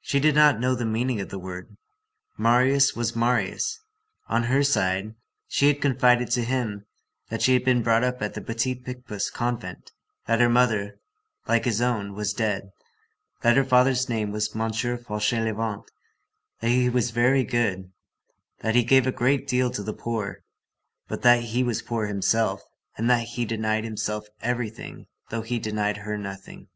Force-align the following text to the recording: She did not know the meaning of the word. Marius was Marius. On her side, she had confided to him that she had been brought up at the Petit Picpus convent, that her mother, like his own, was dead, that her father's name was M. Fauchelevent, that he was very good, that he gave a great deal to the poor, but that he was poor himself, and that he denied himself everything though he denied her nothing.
She 0.00 0.20
did 0.20 0.36
not 0.36 0.60
know 0.60 0.76
the 0.76 0.86
meaning 0.86 1.20
of 1.20 1.30
the 1.30 1.38
word. 1.40 1.76
Marius 2.36 2.94
was 2.94 3.16
Marius. 3.16 3.80
On 4.28 4.44
her 4.44 4.62
side, 4.62 5.16
she 5.48 5.66
had 5.66 5.80
confided 5.82 6.30
to 6.30 6.44
him 6.44 6.86
that 7.28 7.42
she 7.42 7.54
had 7.54 7.64
been 7.64 7.82
brought 7.82 8.04
up 8.04 8.22
at 8.22 8.34
the 8.34 8.40
Petit 8.40 8.76
Picpus 8.76 9.30
convent, 9.30 9.90
that 10.26 10.38
her 10.38 10.48
mother, 10.48 11.00
like 11.48 11.64
his 11.64 11.80
own, 11.82 12.14
was 12.14 12.32
dead, 12.32 12.70
that 13.42 13.56
her 13.56 13.64
father's 13.64 14.08
name 14.08 14.30
was 14.30 14.54
M. 14.54 14.70
Fauchelevent, 14.72 15.90
that 16.60 16.68
he 16.70 16.88
was 16.88 17.10
very 17.10 17.42
good, 17.42 17.90
that 18.60 18.76
he 18.76 18.84
gave 18.84 19.08
a 19.08 19.10
great 19.10 19.48
deal 19.48 19.72
to 19.72 19.82
the 19.82 19.92
poor, 19.92 20.44
but 21.08 21.22
that 21.22 21.42
he 21.42 21.64
was 21.64 21.82
poor 21.82 22.06
himself, 22.06 22.62
and 22.96 23.10
that 23.10 23.24
he 23.26 23.44
denied 23.44 23.82
himself 23.82 24.28
everything 24.40 25.08
though 25.30 25.42
he 25.42 25.58
denied 25.58 25.96
her 25.96 26.16
nothing. 26.16 26.68